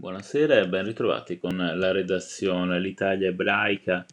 [0.00, 2.78] Buonasera e ben ritrovati con la redazione.
[2.78, 4.06] L'Italia ebraica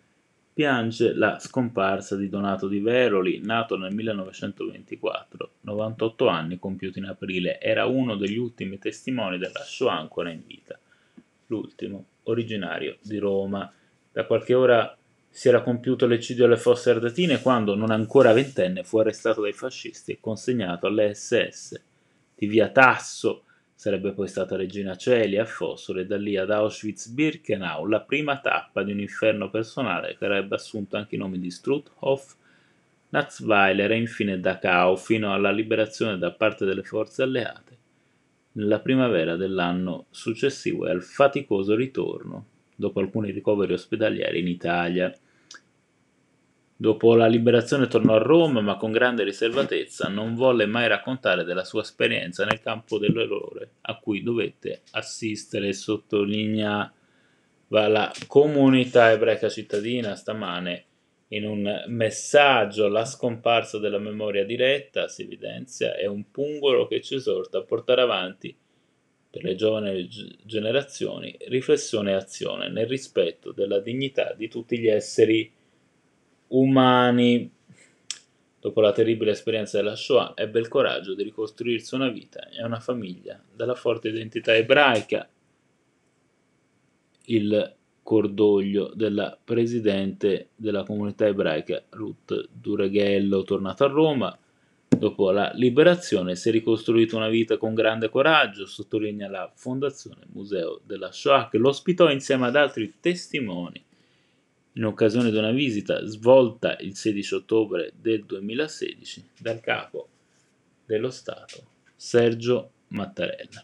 [0.52, 7.62] piange la scomparsa di Donato Di Veroli, nato nel 1924, 98 anni compiuti in aprile.
[7.62, 10.76] Era uno degli ultimi testimoni della Shoah ancora in vita.
[11.46, 13.72] L'ultimo, originario di Roma.
[14.12, 14.98] Da qualche ora
[15.30, 20.14] si era compiuto l'eccidio alle fosse ardatine quando, non ancora ventenne, fu arrestato dai fascisti
[20.14, 21.80] e consegnato alle SS.
[22.34, 23.45] Di via Tasso,
[23.76, 28.82] Sarebbe poi stata Regina Celia a Fossolo e da lì ad Auschwitz-Birkenau, la prima tappa
[28.84, 32.36] di un inferno personale che avrebbe assunto anche i nomi di Struthof,
[33.10, 37.84] Natzweiler e infine Dachau fino alla liberazione da parte delle forze alleate
[38.56, 42.46] nella primavera dell'anno successivo e al faticoso ritorno,
[42.76, 45.14] dopo alcuni ricoveri ospedalieri in Italia.
[46.78, 51.64] Dopo la liberazione tornò a Roma, ma con grande riservatezza non volle mai raccontare della
[51.64, 56.94] sua esperienza nel campo dell'errore a cui dovette assistere, sottolinea.
[57.70, 60.86] La comunità ebraica cittadina stamane
[61.30, 67.16] in un messaggio la scomparsa della memoria diretta si evidenzia è un pungolo che ci
[67.16, 68.56] esorta a portare avanti
[69.30, 70.08] per le giovani
[70.44, 75.52] generazioni riflessione e azione nel rispetto della dignità di tutti gli esseri
[76.48, 77.52] umani.
[78.60, 82.80] Dopo la terribile esperienza della Shoah, ebbe il coraggio di ricostruirsi una vita e una
[82.80, 85.30] famiglia dalla forte identità ebraica.
[87.28, 94.38] Il cordoglio della presidente della comunità ebraica Ruth Dureghello, tornata a Roma.
[94.88, 100.82] Dopo la liberazione si è ricostruita una vita con grande coraggio, sottolinea la Fondazione Museo
[100.84, 103.84] della Shoah, che lo ospitò insieme ad altri testimoni
[104.76, 110.10] in occasione di una visita svolta il 16 ottobre del 2016 dal capo
[110.86, 111.64] dello Stato
[111.96, 113.64] Sergio Mattarella.